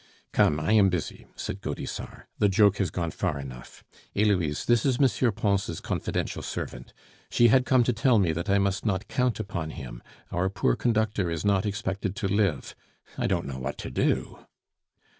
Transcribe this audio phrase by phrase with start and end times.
[0.33, 2.25] "Come, I am busy," said Gaudissart.
[2.39, 3.83] "The joke has gone far enough.
[4.15, 5.31] Heloise, this is M.
[5.33, 6.91] Pons' confidential servant;
[7.29, 10.01] she had come to tell me that I must not count upon him;
[10.31, 12.75] our poor conductor is not expected to live.
[13.15, 14.39] I don't know what to do."